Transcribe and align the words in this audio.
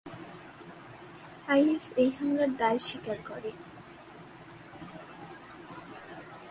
Is 1.47 1.85
এই 1.97 2.09
হামলার 2.17 2.51
দায় 2.57 2.79
স্বীকার 2.79 3.17
করে। 3.29 3.51